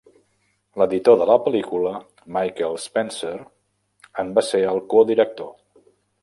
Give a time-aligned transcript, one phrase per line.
[0.81, 1.91] L'editor de la pel·lícula,
[2.37, 3.35] Michael Spencer,
[4.25, 5.55] en va ser el codirector.